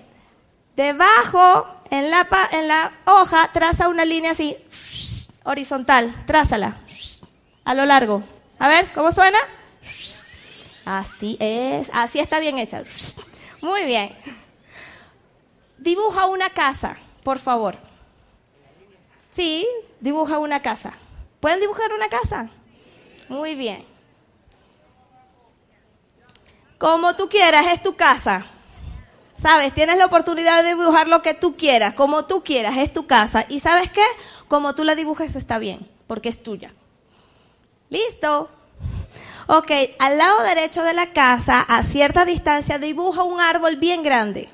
Debajo, 0.77 1.67
en 1.91 2.11
la, 2.11 2.29
en 2.53 2.69
la 2.69 2.93
hoja, 3.07 3.49
traza 3.55 3.89
una 3.89 4.05
línea 4.05 4.33
así, 4.33 4.55
horizontal. 5.45 6.15
Trázala. 6.27 6.79
A 7.65 7.73
lo 7.73 7.87
largo. 7.87 8.23
A 8.59 8.69
ver, 8.69 8.93
¿cómo 8.93 9.11
suena? 9.13 9.39
Así 10.85 11.37
es. 11.41 11.91
Así 11.93 12.19
está 12.19 12.41
bien 12.41 12.59
hecha. 12.59 12.83
Muy 13.61 13.85
bien. 13.85 14.17
Dibuja 15.79 16.27
una 16.27 16.51
casa, 16.51 16.97
por 17.23 17.39
favor. 17.39 17.77
Sí, 19.31 19.67
dibuja 20.01 20.39
una 20.39 20.61
casa. 20.61 20.93
¿Pueden 21.41 21.61
dibujar 21.61 21.93
una 21.93 22.09
casa? 22.09 22.51
Muy 23.29 23.55
bien. 23.55 23.87
Como 26.79 27.15
tú 27.15 27.29
quieras, 27.29 27.67
es 27.69 27.83
tu 27.83 27.95
casa. 27.95 28.47
¿Sabes? 29.35 29.73
Tienes 29.73 29.97
la 29.97 30.07
oportunidad 30.07 30.63
de 30.63 30.71
dibujar 30.71 31.09
lo 31.09 31.23
que 31.23 31.33
tú 31.33 31.57
quieras, 31.57 31.95
como 31.95 32.27
tú 32.27 32.43
quieras, 32.43 32.77
es 32.77 32.93
tu 32.93 33.07
casa. 33.07 33.47
¿Y 33.49 33.61
sabes 33.61 33.91
qué? 33.91 34.05
Como 34.49 34.75
tú 34.75 34.85
la 34.85 34.95
dibujes 34.95 35.35
está 35.35 35.59
bien, 35.59 35.91
porque 36.07 36.29
es 36.29 36.43
tuya. 36.43 36.75
¿Listo? 37.89 38.51
Ok, 39.47 39.71
al 39.99 40.19
lado 40.19 40.43
derecho 40.43 40.83
de 40.83 40.93
la 40.93 41.13
casa, 41.13 41.61
a 41.63 41.83
cierta 41.83 42.25
distancia, 42.25 42.79
dibuja 42.79 43.23
un 43.23 43.41
árbol 43.41 43.77
bien 43.77 44.03
grande. 44.03 44.49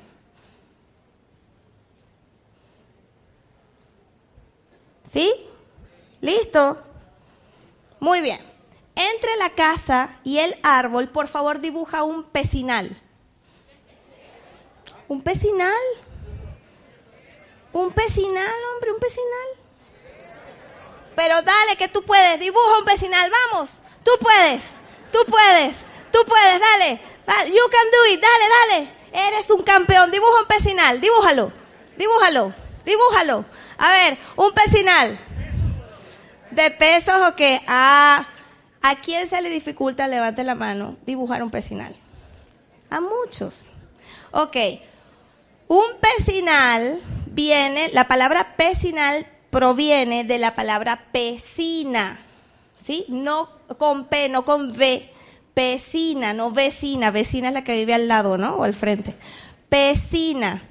¿Sí? 5.03 5.33
¿Listo? 6.21 6.77
Muy 7.99 8.21
bien. 8.21 8.41
Entre 8.95 9.35
la 9.37 9.51
casa 9.51 10.17
y 10.23 10.39
el 10.39 10.55
árbol, 10.63 11.09
por 11.09 11.27
favor, 11.27 11.59
dibuja 11.59 12.03
un 12.03 12.23
pecinal. 12.23 12.99
¿Un 15.07 15.21
pecinal? 15.21 15.71
¿Un 17.71 17.91
pecinal, 17.91 18.55
hombre? 18.73 18.91
¿Un 18.91 18.99
pecinal? 18.99 19.67
Pero 21.15 21.41
dale, 21.41 21.77
que 21.77 21.87
tú 21.87 22.03
puedes. 22.03 22.39
Dibuja 22.39 22.79
un 22.79 22.85
pecinal, 22.85 23.31
vamos. 23.31 23.79
Tú 24.03 24.11
puedes. 24.19 24.76
Tú 25.17 25.31
puedes. 25.31 25.75
Tú 26.11 26.19
puedes, 26.27 26.59
dale. 26.59 27.01
You 27.47 27.63
can 27.71 27.87
do 27.91 28.13
it. 28.13 28.21
Dale, 28.21 28.45
dale. 28.69 29.27
Eres 29.27 29.49
un 29.49 29.63
campeón. 29.63 30.11
Dibuja 30.11 30.41
un 30.41 30.47
pecinal. 30.47 31.01
Dibújalo. 31.01 31.51
Dibújalo. 31.97 32.53
Dibújalo. 32.85 33.45
A 33.79 33.91
ver, 33.91 34.19
un 34.35 34.51
pecinal. 34.51 35.19
¿De 36.51 36.69
pesos 36.69 37.15
o 37.27 37.35
qué? 37.35 37.61
Ah, 37.67 38.27
¿a 38.81 39.01
quién 39.01 39.27
se 39.27 39.41
le 39.41 39.49
dificulta, 39.49 40.07
levante 40.07 40.43
la 40.43 40.55
mano, 40.55 40.97
dibujar 41.05 41.43
un 41.43 41.51
pecinal? 41.51 41.95
A 42.89 43.01
muchos. 43.01 43.69
Ok. 44.31 44.55
Un 45.67 45.85
pecinal 45.99 47.01
viene, 47.25 47.89
la 47.91 48.07
palabra 48.07 48.55
pecinal 48.55 49.27
proviene 49.49 50.23
de 50.23 50.37
la 50.37 50.55
palabra 50.55 51.07
pecina. 51.11 52.26
¿Sí? 52.87 53.03
No 53.09 53.49
con 53.77 54.05
P, 54.05 54.29
no 54.29 54.45
con 54.45 54.71
V. 54.71 55.11
Pecina, 55.53 56.31
no 56.31 56.51
vecina. 56.51 57.11
Vecina 57.11 57.49
es 57.49 57.53
la 57.53 57.65
que 57.65 57.75
vive 57.75 57.93
al 57.93 58.07
lado, 58.07 58.37
¿no? 58.37 58.55
O 58.55 58.63
al 58.63 58.73
frente. 58.73 59.13
Pecina. 59.67 60.63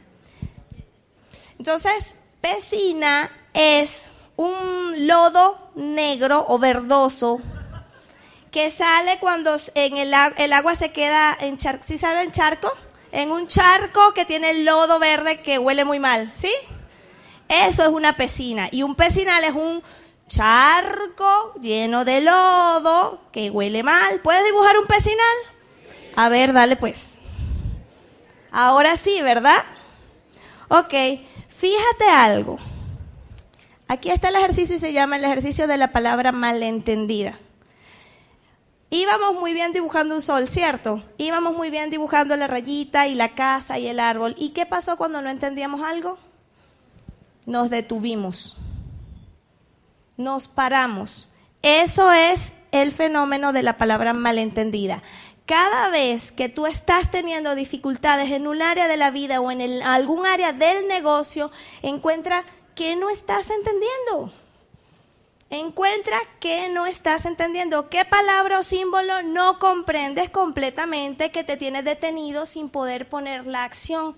Entonces, 1.58 2.14
pecina 2.40 3.30
es 3.52 4.08
un 4.36 5.06
lodo 5.06 5.70
negro 5.74 6.46
o 6.48 6.58
verdoso 6.58 7.38
que 8.50 8.70
sale 8.70 9.18
cuando 9.18 9.54
en 9.74 9.98
el, 9.98 10.14
agua 10.14 10.74
se 10.74 10.92
queda 10.92 11.36
en 11.38 11.58
charco. 11.58 11.84
¿Sí 11.84 11.98
sabe 11.98 12.22
en 12.22 12.32
charco? 12.32 12.72
En 13.12 13.30
un 13.30 13.46
charco 13.46 14.14
que 14.14 14.24
tiene 14.24 14.64
lodo 14.64 14.98
verde 14.98 15.42
que 15.42 15.58
huele 15.58 15.84
muy 15.84 15.98
mal, 15.98 16.32
¿sí? 16.34 16.54
Eso 17.46 17.82
es 17.82 17.90
una 17.90 18.16
pecina. 18.16 18.70
Y 18.72 18.84
un 18.84 18.94
pecinal 18.94 19.44
es 19.44 19.52
un 19.52 19.82
charco 20.28 21.54
lleno 21.60 22.04
de 22.04 22.20
lodo 22.20 23.20
que 23.32 23.50
huele 23.50 23.82
mal. 23.82 24.20
¿Puedes 24.20 24.44
dibujar 24.44 24.78
un 24.78 24.86
pecinal? 24.86 25.36
A 26.16 26.28
ver, 26.28 26.52
dale 26.52 26.76
pues. 26.76 27.18
Ahora 28.50 28.96
sí, 28.96 29.20
¿verdad? 29.22 29.64
Ok, 30.68 30.94
fíjate 31.48 32.08
algo. 32.10 32.56
Aquí 33.88 34.10
está 34.10 34.30
el 34.30 34.36
ejercicio 34.36 34.76
y 34.76 34.78
se 34.80 34.92
llama 34.92 35.16
el 35.16 35.24
ejercicio 35.24 35.66
de 35.66 35.76
la 35.76 35.92
palabra 35.92 36.32
malentendida. 36.32 37.38
Íbamos 38.90 39.34
muy 39.34 39.52
bien 39.52 39.72
dibujando 39.72 40.14
un 40.14 40.22
sol, 40.22 40.48
¿cierto? 40.48 41.02
Íbamos 41.18 41.56
muy 41.56 41.70
bien 41.70 41.90
dibujando 41.90 42.36
la 42.36 42.46
rayita 42.46 43.06
y 43.08 43.14
la 43.14 43.34
casa 43.34 43.78
y 43.78 43.88
el 43.88 44.00
árbol. 44.00 44.34
¿Y 44.38 44.50
qué 44.50 44.64
pasó 44.64 44.96
cuando 44.96 45.22
no 45.22 45.28
entendíamos 45.28 45.82
algo? 45.82 46.18
Nos 47.46 47.68
detuvimos. 47.68 48.56
Nos 50.16 50.48
paramos. 50.48 51.28
Eso 51.62 52.12
es 52.12 52.52
el 52.72 52.92
fenómeno 52.92 53.52
de 53.52 53.62
la 53.62 53.76
palabra 53.76 54.12
malentendida. 54.12 55.02
Cada 55.46 55.90
vez 55.90 56.32
que 56.32 56.48
tú 56.48 56.66
estás 56.66 57.10
teniendo 57.10 57.54
dificultades 57.54 58.32
en 58.32 58.46
un 58.46 58.62
área 58.62 58.88
de 58.88 58.96
la 58.96 59.10
vida 59.10 59.40
o 59.40 59.50
en 59.50 59.82
algún 59.82 60.26
área 60.26 60.52
del 60.52 60.88
negocio, 60.88 61.52
encuentra 61.82 62.44
¿qué 62.74 62.96
no 62.96 63.10
estás 63.10 63.48
entendiendo? 63.50 64.32
Encuentra 65.48 66.18
qué 66.40 66.68
no 66.68 66.86
estás 66.86 67.24
entendiendo, 67.24 67.88
qué 67.88 68.04
palabra 68.04 68.58
o 68.58 68.62
símbolo 68.64 69.22
no 69.22 69.60
comprendes 69.60 70.28
completamente 70.30 71.30
que 71.30 71.44
te 71.44 71.56
tiene 71.56 71.84
detenido 71.84 72.46
sin 72.46 72.68
poder 72.68 73.08
poner 73.08 73.46
la 73.46 73.62
acción. 73.62 74.16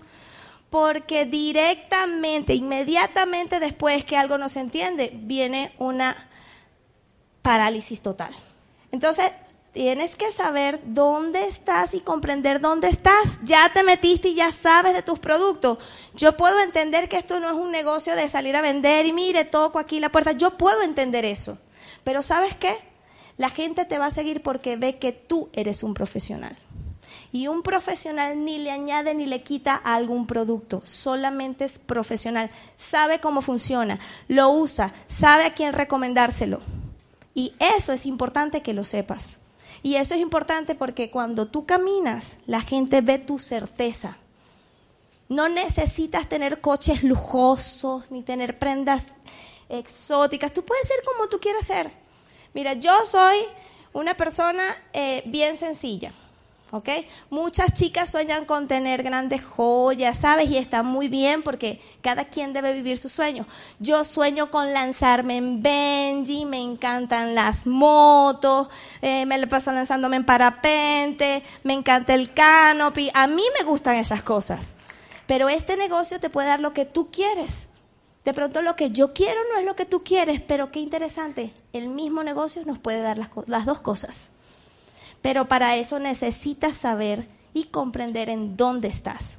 Porque 0.69 1.25
directamente, 1.25 2.53
inmediatamente 2.53 3.59
después 3.59 4.05
que 4.05 4.17
algo 4.17 4.37
no 4.37 4.49
se 4.49 4.59
entiende, 4.59 5.11
viene 5.13 5.73
una 5.77 6.29
parálisis 7.41 8.01
total. 8.01 8.33
Entonces, 8.91 9.31
Tienes 9.73 10.15
que 10.15 10.31
saber 10.31 10.79
dónde 10.83 11.45
estás 11.45 11.93
y 11.93 11.99
comprender 11.99 12.59
dónde 12.59 12.87
estás. 12.87 13.39
Ya 13.43 13.71
te 13.71 13.83
metiste 13.83 14.29
y 14.29 14.35
ya 14.35 14.51
sabes 14.51 14.93
de 14.93 15.03
tus 15.03 15.19
productos. 15.19 15.77
Yo 16.15 16.35
puedo 16.35 16.59
entender 16.59 17.07
que 17.07 17.17
esto 17.17 17.39
no 17.39 17.49
es 17.49 17.55
un 17.55 17.71
negocio 17.71 18.15
de 18.15 18.27
salir 18.27 18.55
a 18.55 18.61
vender 18.61 19.05
y 19.05 19.13
mire, 19.13 19.45
toco 19.45 19.77
aquí 19.77 19.99
la 19.99 20.11
puerta. 20.11 20.31
Yo 20.31 20.57
puedo 20.57 20.81
entender 20.81 21.23
eso. 21.23 21.59
Pero 22.03 22.23
¿sabes 22.23 22.55
qué? 22.55 22.77
La 23.37 23.51
gente 23.51 23.85
te 23.85 23.99
va 23.99 24.07
a 24.07 24.11
seguir 24.11 24.41
porque 24.41 24.75
ve 24.75 24.97
que 24.97 25.11
tú 25.11 25.49
eres 25.53 25.83
un 25.83 25.93
profesional. 25.93 26.57
Y 27.31 27.47
un 27.47 27.61
profesional 27.61 28.43
ni 28.43 28.57
le 28.57 28.71
añade 28.71 29.13
ni 29.13 29.25
le 29.25 29.43
quita 29.43 29.79
a 29.83 29.95
algún 29.95 30.25
producto, 30.25 30.81
solamente 30.85 31.65
es 31.65 31.77
profesional, 31.77 32.49
sabe 32.77 33.19
cómo 33.19 33.41
funciona, 33.41 33.99
lo 34.27 34.49
usa, 34.49 34.93
sabe 35.07 35.43
a 35.43 35.53
quién 35.53 35.73
recomendárselo. 35.73 36.59
Y 37.35 37.53
eso 37.59 37.93
es 37.93 38.05
importante 38.05 38.61
que 38.61 38.73
lo 38.73 38.83
sepas. 38.83 39.37
Y 39.83 39.95
eso 39.95 40.15
es 40.15 40.21
importante 40.21 40.75
porque 40.75 41.09
cuando 41.09 41.45
tú 41.45 41.65
caminas, 41.65 42.37
la 42.47 42.61
gente 42.61 43.01
ve 43.01 43.19
tu 43.19 43.39
certeza. 43.39 44.17
No 45.29 45.47
necesitas 45.47 46.27
tener 46.27 46.59
coches 46.59 47.03
lujosos 47.03 48.09
ni 48.09 48.23
tener 48.23 48.57
prendas 48.57 49.05
exóticas. 49.69 50.51
Tú 50.51 50.65
puedes 50.65 50.87
ser 50.87 50.97
como 51.05 51.29
tú 51.29 51.39
quieras 51.39 51.67
ser. 51.67 51.91
Mira, 52.53 52.73
yo 52.73 53.05
soy 53.05 53.37
una 53.93 54.17
persona 54.17 54.75
eh, 54.91 55.21
bien 55.27 55.57
sencilla. 55.57 56.11
¿Ok? 56.71 56.89
Muchas 57.29 57.73
chicas 57.73 58.09
sueñan 58.09 58.45
con 58.45 58.67
tener 58.67 59.03
grandes 59.03 59.43
joyas, 59.43 60.19
¿sabes? 60.19 60.49
Y 60.49 60.57
está 60.57 60.83
muy 60.83 61.07
bien 61.07 61.43
porque 61.43 61.81
cada 62.01 62.25
quien 62.25 62.53
debe 62.53 62.73
vivir 62.73 62.97
su 62.97 63.09
sueño. 63.09 63.45
Yo 63.79 64.03
sueño 64.05 64.51
con 64.51 64.73
lanzarme 64.73 65.37
en 65.37 65.61
Benji, 65.61 66.45
me 66.45 66.61
encantan 66.61 67.35
las 67.35 67.65
motos, 67.67 68.69
eh, 69.01 69.25
me 69.25 69.37
lo 69.37 69.47
paso 69.47 69.71
lanzándome 69.71 70.17
en 70.17 70.25
parapente, 70.25 71.43
me 71.63 71.73
encanta 71.73 72.13
el 72.13 72.33
canopy, 72.33 73.11
a 73.13 73.27
mí 73.27 73.43
me 73.57 73.65
gustan 73.65 73.95
esas 73.95 74.21
cosas. 74.21 74.75
Pero 75.27 75.49
este 75.49 75.77
negocio 75.77 76.19
te 76.19 76.29
puede 76.29 76.47
dar 76.47 76.59
lo 76.59 76.73
que 76.73 76.85
tú 76.85 77.11
quieres. 77.11 77.67
De 78.25 78.33
pronto 78.33 78.61
lo 78.61 78.75
que 78.75 78.91
yo 78.91 79.13
quiero 79.13 79.39
no 79.51 79.59
es 79.59 79.65
lo 79.65 79.75
que 79.75 79.85
tú 79.85 80.03
quieres, 80.03 80.41
pero 80.41 80.71
qué 80.71 80.79
interesante, 80.79 81.53
el 81.73 81.87
mismo 81.87 82.23
negocio 82.23 82.63
nos 82.65 82.77
puede 82.77 83.01
dar 83.01 83.17
las 83.17 83.65
dos 83.65 83.79
cosas. 83.79 84.31
Pero 85.21 85.47
para 85.47 85.75
eso 85.75 85.99
necesitas 85.99 86.77
saber 86.77 87.27
y 87.53 87.65
comprender 87.65 88.29
en 88.29 88.55
dónde 88.55 88.87
estás. 88.87 89.37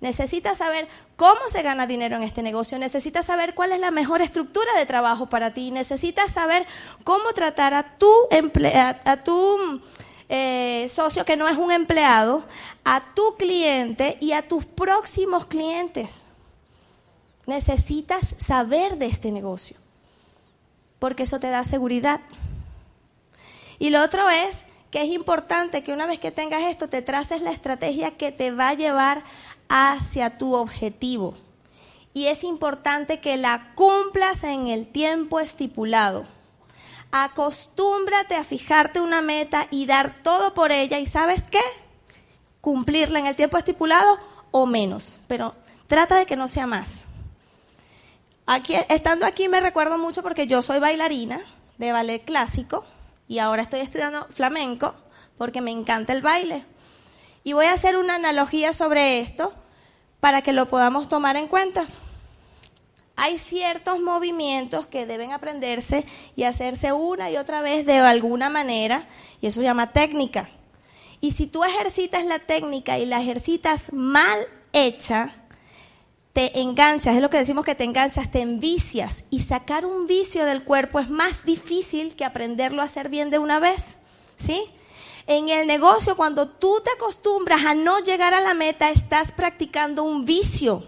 Necesitas 0.00 0.58
saber 0.58 0.88
cómo 1.14 1.40
se 1.46 1.62
gana 1.62 1.86
dinero 1.86 2.16
en 2.16 2.24
este 2.24 2.42
negocio, 2.42 2.76
necesitas 2.76 3.24
saber 3.24 3.54
cuál 3.54 3.70
es 3.70 3.78
la 3.78 3.92
mejor 3.92 4.20
estructura 4.20 4.74
de 4.76 4.84
trabajo 4.84 5.28
para 5.28 5.54
ti, 5.54 5.70
necesitas 5.70 6.32
saber 6.32 6.66
cómo 7.04 7.32
tratar 7.34 7.72
a 7.72 7.98
tu, 7.98 8.12
a 9.04 9.22
tu 9.22 9.80
eh, 10.28 10.86
socio 10.88 11.24
que 11.24 11.36
no 11.36 11.46
es 11.46 11.56
un 11.56 11.70
empleado, 11.70 12.44
a 12.84 13.12
tu 13.14 13.36
cliente 13.36 14.16
y 14.18 14.32
a 14.32 14.48
tus 14.48 14.64
próximos 14.64 15.46
clientes. 15.46 16.30
Necesitas 17.46 18.34
saber 18.38 18.98
de 18.98 19.06
este 19.06 19.30
negocio, 19.30 19.76
porque 20.98 21.22
eso 21.22 21.38
te 21.38 21.50
da 21.50 21.62
seguridad. 21.62 22.22
Y 23.78 23.90
lo 23.90 24.02
otro 24.02 24.28
es 24.30 24.66
que 24.92 25.02
es 25.02 25.08
importante 25.08 25.82
que 25.82 25.92
una 25.92 26.06
vez 26.06 26.20
que 26.20 26.30
tengas 26.30 26.62
esto 26.62 26.88
te 26.88 27.02
traces 27.02 27.42
la 27.42 27.50
estrategia 27.50 28.12
que 28.12 28.30
te 28.30 28.52
va 28.52 28.68
a 28.68 28.74
llevar 28.74 29.24
hacia 29.68 30.38
tu 30.38 30.54
objetivo. 30.54 31.34
Y 32.14 32.26
es 32.26 32.44
importante 32.44 33.18
que 33.18 33.36
la 33.36 33.72
cumplas 33.74 34.44
en 34.44 34.68
el 34.68 34.86
tiempo 34.86 35.40
estipulado. 35.40 36.26
Acostúmbrate 37.10 38.36
a 38.36 38.44
fijarte 38.44 39.00
una 39.00 39.22
meta 39.22 39.66
y 39.70 39.86
dar 39.86 40.22
todo 40.22 40.54
por 40.54 40.70
ella. 40.70 41.00
¿Y 41.00 41.06
sabes 41.06 41.48
qué? 41.50 41.60
cumplirla 42.62 43.18
en 43.18 43.26
el 43.26 43.36
tiempo 43.36 43.58
estipulado 43.58 44.18
o 44.50 44.64
menos, 44.64 45.18
pero 45.26 45.54
trata 45.88 46.16
de 46.16 46.24
que 46.24 46.36
no 46.36 46.48
sea 46.48 46.66
más. 46.66 47.04
Aquí, 48.46 48.74
estando 48.88 49.26
aquí 49.26 49.48
me 49.48 49.60
recuerdo 49.60 49.98
mucho 49.98 50.22
porque 50.22 50.46
yo 50.46 50.62
soy 50.62 50.78
bailarina 50.78 51.42
de 51.76 51.92
ballet 51.92 52.24
clásico 52.24 52.84
y 53.28 53.38
ahora 53.38 53.62
estoy 53.62 53.80
estudiando 53.80 54.26
flamenco 54.30 54.94
porque 55.38 55.60
me 55.60 55.70
encanta 55.70 56.12
el 56.12 56.22
baile. 56.22 56.64
Y 57.44 57.52
voy 57.54 57.66
a 57.66 57.72
hacer 57.72 57.96
una 57.96 58.14
analogía 58.14 58.72
sobre 58.72 59.20
esto 59.20 59.52
para 60.20 60.42
que 60.42 60.52
lo 60.52 60.68
podamos 60.68 61.08
tomar 61.08 61.36
en 61.36 61.48
cuenta. 61.48 61.86
Hay 63.16 63.38
ciertos 63.38 64.00
movimientos 64.00 64.86
que 64.86 65.06
deben 65.06 65.32
aprenderse 65.32 66.06
y 66.36 66.44
hacerse 66.44 66.92
una 66.92 67.30
y 67.30 67.36
otra 67.36 67.60
vez 67.60 67.84
de 67.84 67.98
alguna 67.98 68.48
manera, 68.48 69.06
y 69.40 69.48
eso 69.48 69.60
se 69.60 69.64
llama 69.64 69.92
técnica. 69.92 70.48
Y 71.20 71.32
si 71.32 71.46
tú 71.46 71.64
ejercitas 71.64 72.24
la 72.24 72.40
técnica 72.40 72.98
y 72.98 73.06
la 73.06 73.20
ejercitas 73.20 73.92
mal 73.92 74.46
hecha, 74.72 75.36
te 76.32 76.60
enganchas, 76.60 77.14
es 77.14 77.22
lo 77.22 77.28
que 77.28 77.38
decimos 77.38 77.64
que 77.64 77.74
te 77.74 77.84
enganchas, 77.84 78.30
te 78.30 78.40
envicias. 78.40 79.24
Y 79.30 79.40
sacar 79.40 79.84
un 79.84 80.06
vicio 80.06 80.44
del 80.44 80.64
cuerpo 80.64 80.98
es 80.98 81.10
más 81.10 81.44
difícil 81.44 82.16
que 82.16 82.24
aprenderlo 82.24 82.80
a 82.80 82.86
hacer 82.86 83.08
bien 83.08 83.30
de 83.30 83.38
una 83.38 83.58
vez. 83.58 83.98
¿Sí? 84.36 84.64
En 85.26 85.50
el 85.50 85.66
negocio, 85.66 86.16
cuando 86.16 86.48
tú 86.48 86.80
te 86.82 86.90
acostumbras 86.90 87.64
a 87.64 87.74
no 87.74 88.00
llegar 88.00 88.34
a 88.34 88.40
la 88.40 88.54
meta, 88.54 88.90
estás 88.90 89.30
practicando 89.30 90.04
un 90.04 90.24
vicio. 90.24 90.84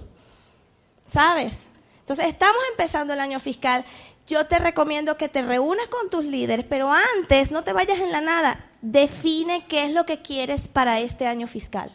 ¿Sabes? 1.04 1.68
Entonces, 2.00 2.26
estamos 2.26 2.62
empezando 2.70 3.12
el 3.12 3.20
año 3.20 3.38
fiscal. 3.38 3.84
Yo 4.26 4.46
te 4.46 4.58
recomiendo 4.58 5.18
que 5.18 5.28
te 5.28 5.42
reúnas 5.42 5.86
con 5.88 6.08
tus 6.08 6.24
líderes, 6.24 6.64
pero 6.68 6.90
antes 6.90 7.52
no 7.52 7.62
te 7.62 7.74
vayas 7.74 7.98
en 7.98 8.10
la 8.10 8.22
nada. 8.22 8.70
Define 8.80 9.66
qué 9.66 9.84
es 9.84 9.92
lo 9.92 10.06
que 10.06 10.22
quieres 10.22 10.68
para 10.68 11.00
este 11.00 11.26
año 11.26 11.46
fiscal. 11.46 11.94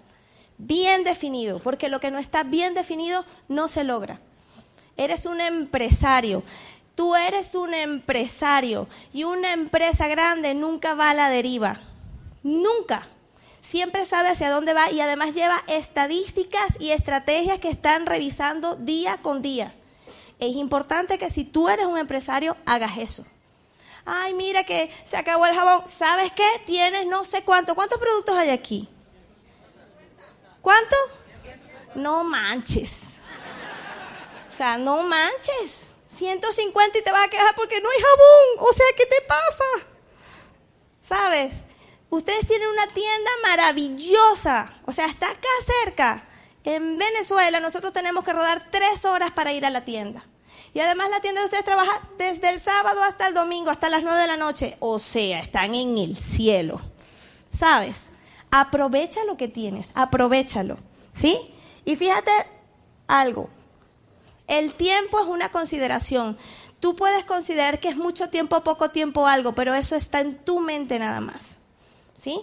Bien 0.61 1.05
definido, 1.05 1.59
porque 1.59 1.87
lo 1.87 2.01
que 2.01 2.11
no 2.11 2.19
está 2.19 2.43
bien 2.43 2.73
definido 2.73 3.25
no 3.47 3.69
se 3.69 3.85
logra. 3.85 4.19
Eres 4.97 5.25
un 5.25 5.39
empresario. 5.39 6.43
Tú 6.95 7.15
eres 7.15 7.55
un 7.55 7.73
empresario 7.73 8.89
y 9.13 9.23
una 9.23 9.53
empresa 9.53 10.09
grande 10.09 10.53
nunca 10.53 10.95
va 10.95 11.11
a 11.11 11.13
la 11.13 11.29
deriva 11.29 11.79
Nunca. 12.43 13.07
Siempre 13.61 14.05
sabe 14.05 14.29
hacia 14.29 14.49
dónde 14.49 14.73
va 14.73 14.91
y 14.91 14.99
además 14.99 15.33
lleva 15.33 15.63
estadísticas 15.67 16.75
y 16.79 16.91
estrategias 16.91 17.59
que 17.59 17.69
están 17.69 18.05
revisando 18.05 18.75
día 18.75 19.21
con 19.21 19.41
día. 19.41 19.73
Es 20.39 20.55
importante 20.55 21.17
que 21.17 21.29
si 21.29 21.45
tú 21.45 21.69
eres 21.69 21.85
un 21.85 21.97
empresario, 21.97 22.57
hagas 22.65 22.97
eso. 22.97 23.25
Ay, 24.05 24.33
mira 24.33 24.65
que 24.65 24.91
se 25.05 25.15
acabó 25.15 25.45
el 25.45 25.55
jabón. 25.55 25.87
¿Sabes 25.87 26.33
qué? 26.33 26.47
Tienes 26.65 27.07
no 27.07 27.23
sé 27.23 27.43
cuánto. 27.43 27.75
¿Cuántos 27.75 27.99
productos 27.99 28.35
hay 28.37 28.49
aquí? 28.49 28.89
¿Cuánto? 30.61 30.95
No 31.95 32.23
manches. 32.23 33.19
O 34.51 34.55
sea, 34.55 34.77
no 34.77 35.03
manches. 35.03 35.87
150 36.17 36.97
y 36.97 37.01
te 37.01 37.11
vas 37.11 37.27
a 37.27 37.29
quejar 37.29 37.55
porque 37.55 37.79
no 37.79 37.89
hay 37.89 37.97
jabón. 37.97 38.67
O 38.69 38.73
sea, 38.73 38.85
¿qué 38.97 39.05
te 39.05 39.21
pasa? 39.21 39.87
¿Sabes? 41.01 41.53
Ustedes 42.09 42.45
tienen 42.47 42.67
una 42.69 42.87
tienda 42.87 43.29
maravillosa, 43.43 44.73
o 44.85 44.91
sea, 44.91 45.05
está 45.05 45.29
acá 45.29 45.47
cerca. 45.83 46.27
En 46.63 46.97
Venezuela 46.97 47.59
nosotros 47.59 47.93
tenemos 47.93 48.23
que 48.23 48.33
rodar 48.33 48.69
tres 48.71 49.05
horas 49.05 49.31
para 49.31 49.53
ir 49.53 49.65
a 49.65 49.69
la 49.69 49.85
tienda. 49.85 50.25
Y 50.73 50.79
además 50.79 51.09
la 51.09 51.19
tienda 51.19 51.41
de 51.41 51.45
ustedes 51.45 51.65
trabaja 51.65 52.01
desde 52.17 52.49
el 52.49 52.59
sábado 52.59 53.03
hasta 53.03 53.27
el 53.27 53.33
domingo, 53.33 53.69
hasta 53.69 53.89
las 53.89 54.03
nueve 54.03 54.21
de 54.21 54.27
la 54.27 54.37
noche. 54.37 54.75
O 54.79 54.99
sea, 54.99 55.39
están 55.39 55.75
en 55.75 55.97
el 55.97 56.17
cielo. 56.17 56.81
¿Sabes? 57.51 58.09
Aprovecha 58.51 59.23
lo 59.25 59.37
que 59.37 59.47
tienes, 59.47 59.91
aprovechalo. 59.93 60.77
¿Sí? 61.13 61.37
Y 61.85 61.95
fíjate 61.95 62.31
algo. 63.07 63.49
El 64.47 64.73
tiempo 64.73 65.19
es 65.19 65.27
una 65.27 65.49
consideración. 65.49 66.37
Tú 66.79 66.95
puedes 66.95 67.23
considerar 67.25 67.79
que 67.79 67.89
es 67.89 67.97
mucho 67.97 68.29
tiempo, 68.29 68.63
poco 68.63 68.89
tiempo, 68.89 69.27
algo, 69.27 69.53
pero 69.53 69.75
eso 69.75 69.95
está 69.95 70.21
en 70.21 70.37
tu 70.37 70.59
mente 70.59 70.97
nada 70.97 71.19
más. 71.21 71.59
¿sí? 72.19 72.41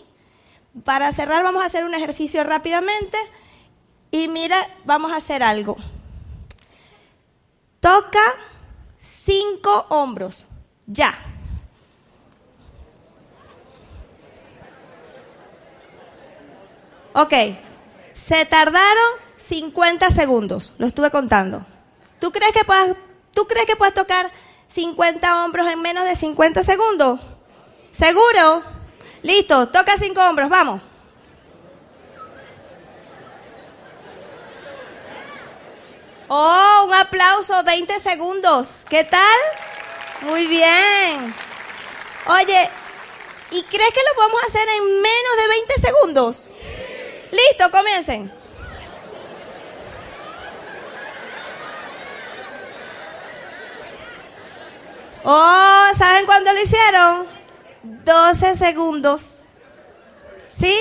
Para 0.85 1.13
cerrar 1.13 1.43
vamos 1.43 1.63
a 1.63 1.67
hacer 1.67 1.85
un 1.85 1.95
ejercicio 1.95 2.43
rápidamente 2.45 3.19
y 4.11 4.29
mira, 4.29 4.67
vamos 4.85 5.13
a 5.13 5.17
hacer 5.17 5.43
algo. 5.43 5.77
Toca 7.81 8.25
cinco 8.99 9.87
hombros, 9.91 10.47
ya. 10.87 11.15
Ok, 17.19 17.33
se 18.13 18.45
tardaron 18.45 19.13
50 19.39 20.11
segundos, 20.11 20.75
lo 20.77 20.87
estuve 20.87 21.11
contando. 21.11 21.65
¿Tú 22.21 22.31
crees 22.31 22.53
que 22.53 22.63
puedes, 22.63 22.95
¿tú 23.33 23.47
crees 23.47 23.65
que 23.65 23.75
puedes 23.75 23.95
tocar 23.95 24.31
50 24.69 25.43
hombros 25.43 25.67
en 25.67 25.81
menos 25.81 26.05
de 26.05 26.15
50 26.15 26.63
segundos? 26.63 27.19
¿Seguro? 27.91 28.63
Listo, 29.23 29.69
toca 29.69 29.97
cinco 29.97 30.21
hombros, 30.21 30.51
vamos. 30.51 30.83
Oh, 36.29 36.85
un 36.87 36.93
aplauso, 36.93 37.65
20 37.65 37.99
segundos. 37.99 38.85
¿Qué 38.91 39.05
tal? 39.05 39.39
Muy 40.21 40.47
bien. 40.47 41.35
Oye, 42.27 42.69
¿y 43.53 43.63
crees 43.63 43.91
que 43.91 44.01
lo 44.07 44.15
podemos 44.17 44.43
hacer 44.47 44.69
en 44.69 45.01
menos 45.01 45.37
de 45.39 45.49
20 45.49 45.81
segundos? 45.81 46.51
Listo, 47.37 47.71
comiencen. 47.71 48.33
Oh, 55.25 55.89
¿saben 55.99 56.25
cuándo 56.25 56.53
lo 56.53 56.63
hicieron? 56.63 57.27
12 57.83 58.57
segundos. 58.57 59.41
¿Sí? 60.49 60.77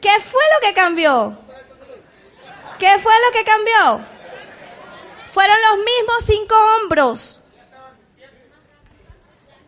¿Qué 0.00 0.20
fue 0.20 0.42
lo 0.54 0.66
que 0.66 0.74
cambió? 0.74 1.36
¿Qué 2.78 2.98
fue 2.98 3.12
lo 3.26 3.32
que 3.32 3.44
cambió? 3.44 4.00
Fueron 5.30 5.56
los 5.68 5.76
mismos 5.78 6.24
cinco 6.24 6.54
hombros. 6.54 7.42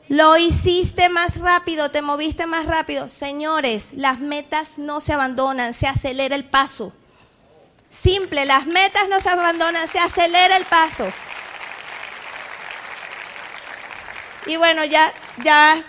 Lo 0.08 0.38
hiciste 0.38 1.10
más 1.10 1.38
rápido, 1.40 1.90
te 1.90 2.00
moviste 2.00 2.46
más 2.46 2.66
rápido. 2.66 3.08
Señores, 3.08 3.92
las 3.94 4.20
metas 4.20 4.78
no 4.78 5.00
se 5.00 5.12
abandonan, 5.12 5.74
se 5.74 5.86
acelera 5.86 6.34
el 6.34 6.44
paso. 6.44 6.92
Simple, 7.90 8.46
las 8.46 8.66
metas 8.66 9.08
no 9.08 9.20
se 9.20 9.28
abandonan, 9.28 9.86
se 9.88 9.98
acelera 9.98 10.56
el 10.56 10.64
paso. 10.64 11.08
Y 14.46 14.56
bueno, 14.56 14.84
ya, 14.84 15.12
ya 15.44 15.84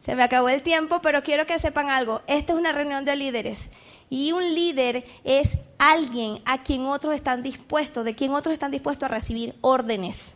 se 0.00 0.14
me 0.14 0.22
acabó 0.22 0.48
el 0.48 0.62
tiempo, 0.62 1.00
pero 1.00 1.22
quiero 1.22 1.46
que 1.46 1.58
sepan 1.58 1.88
algo. 1.88 2.20
Esta 2.26 2.52
es 2.52 2.58
una 2.58 2.72
reunión 2.72 3.04
de 3.04 3.16
líderes. 3.16 3.70
Y 4.10 4.32
un 4.32 4.54
líder 4.54 5.06
es 5.24 5.56
alguien 5.78 6.42
a 6.44 6.62
quien 6.62 6.84
otros 6.84 7.14
están 7.14 7.42
dispuestos, 7.42 8.04
de 8.04 8.14
quien 8.14 8.32
otros 8.32 8.52
están 8.52 8.72
dispuestos 8.72 9.04
a 9.04 9.14
recibir 9.14 9.54
órdenes. 9.60 10.34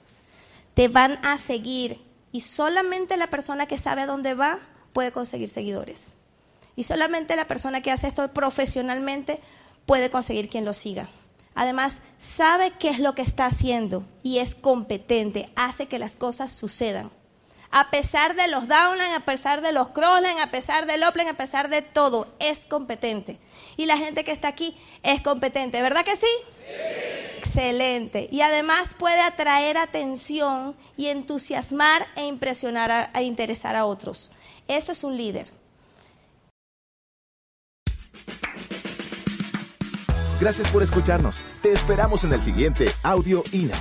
Te 0.74 0.88
van 0.88 1.18
a 1.24 1.38
seguir. 1.38 2.03
Y 2.34 2.40
solamente 2.40 3.16
la 3.16 3.28
persona 3.28 3.66
que 3.66 3.78
sabe 3.78 4.02
a 4.02 4.06
dónde 4.06 4.34
va 4.34 4.58
puede 4.92 5.12
conseguir 5.12 5.48
seguidores. 5.48 6.14
Y 6.74 6.82
solamente 6.82 7.36
la 7.36 7.46
persona 7.46 7.80
que 7.80 7.92
hace 7.92 8.08
esto 8.08 8.26
profesionalmente 8.32 9.38
puede 9.86 10.10
conseguir 10.10 10.48
quien 10.48 10.64
lo 10.64 10.74
siga. 10.74 11.08
Además, 11.54 12.02
sabe 12.18 12.72
qué 12.72 12.88
es 12.88 12.98
lo 12.98 13.14
que 13.14 13.22
está 13.22 13.46
haciendo 13.46 14.02
y 14.24 14.40
es 14.40 14.56
competente, 14.56 15.48
hace 15.54 15.86
que 15.86 16.00
las 16.00 16.16
cosas 16.16 16.52
sucedan 16.52 17.12
a 17.76 17.90
pesar 17.90 18.36
de 18.36 18.46
los 18.46 18.68
downline, 18.68 19.14
a 19.14 19.24
pesar 19.24 19.60
de 19.60 19.72
los 19.72 19.88
crossline, 19.88 20.38
a 20.38 20.52
pesar 20.52 20.86
del 20.86 21.02
upline, 21.02 21.30
a 21.30 21.36
pesar 21.36 21.68
de 21.68 21.82
todo, 21.82 22.28
es 22.38 22.66
competente. 22.66 23.40
Y 23.76 23.86
la 23.86 23.98
gente 23.98 24.22
que 24.22 24.30
está 24.30 24.46
aquí 24.46 24.76
es 25.02 25.20
competente, 25.22 25.82
¿verdad 25.82 26.04
que 26.04 26.14
sí? 26.14 26.28
Excelente. 27.44 28.28
Y 28.30 28.40
además 28.40 28.94
puede 28.98 29.20
atraer 29.20 29.76
atención 29.76 30.74
y 30.96 31.06
entusiasmar 31.06 32.06
e 32.16 32.24
impresionar 32.24 32.90
a, 32.90 33.10
a 33.12 33.22
interesar 33.22 33.76
a 33.76 33.84
otros. 33.84 34.30
Eso 34.66 34.92
es 34.92 35.04
un 35.04 35.16
líder. 35.16 35.46
Gracias 40.40 40.68
por 40.68 40.82
escucharnos. 40.82 41.44
Te 41.62 41.72
esperamos 41.72 42.24
en 42.24 42.32
el 42.32 42.42
siguiente 42.42 42.90
Audio 43.02 43.44
INA. 43.52 43.78